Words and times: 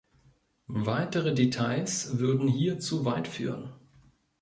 Weitere 0.81 1.31
Details 1.31 2.17
würden 2.17 2.47
hier 2.47 2.79
zu 2.79 3.05
weit 3.05 3.27
führen. 3.27 3.69